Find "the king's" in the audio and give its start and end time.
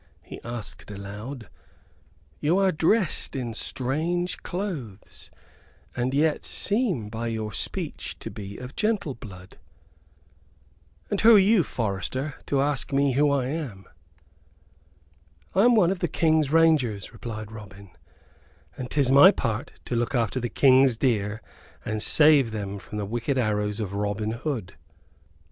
15.99-16.51, 20.39-20.97